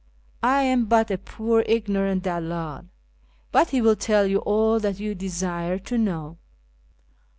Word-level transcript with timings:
I 0.41 0.63
am 0.63 0.85
but 0.85 1.11
a 1.11 1.19
poor 1.19 1.59
ignorant 1.67 2.23
dalldl, 2.23 2.87
but 3.51 3.69
he 3.69 3.83
will 3.83 3.95
tell 3.95 4.25
you 4.25 4.39
all 4.39 4.79
that 4.79 4.99
you 4.99 5.13
desire 5.13 5.77
to 5.77 5.95
know." 5.95 6.39